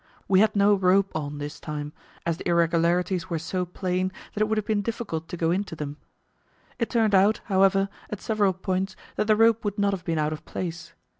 [0.27, 1.93] We had no rope on this time,
[2.25, 5.75] as the irregularities were so plain that it would have been difficult to go into
[5.75, 5.97] them.
[6.79, 10.33] It turned out, however, at several points, that the rope would not have been out
[10.33, 10.93] of place.